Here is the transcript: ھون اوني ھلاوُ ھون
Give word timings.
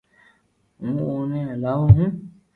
ھون 0.79 0.95
اوني 1.05 1.39
ھلاوُ 1.49 1.83
ھون 1.95 2.09